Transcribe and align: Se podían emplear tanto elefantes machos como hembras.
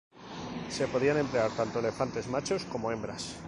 Se 0.71 0.87
podían 0.87 1.17
emplear 1.19 1.51
tanto 1.51 1.77
elefantes 1.77 2.27
machos 2.27 2.65
como 2.65 2.91
hembras. 2.91 3.35